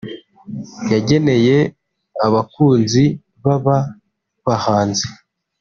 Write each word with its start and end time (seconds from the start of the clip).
yageneye 0.93 1.57
abakunzi 2.25 3.03
b’aba 3.43 3.77
bahanzi 4.45 5.07